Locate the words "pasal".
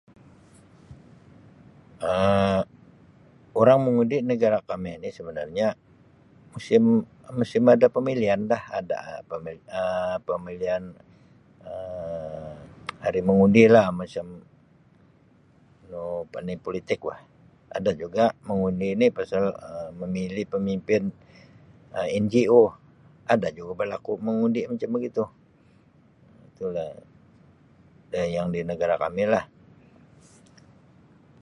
19.17-19.43